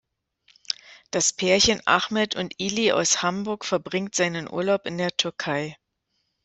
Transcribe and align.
Das 1.11 1.31
Pärchen 1.31 1.79
Ahmet 1.85 2.35
und 2.35 2.55
Ili 2.57 2.91
aus 2.91 3.21
Hamburg 3.21 3.63
verbringt 3.65 4.15
seinen 4.15 4.49
Urlaub 4.51 4.87
in 4.87 4.97
der 4.97 5.15
Türkei. 5.15 5.77